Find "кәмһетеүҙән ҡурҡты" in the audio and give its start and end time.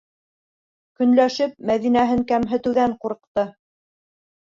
2.35-3.49